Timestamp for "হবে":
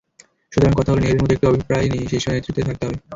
2.85-2.97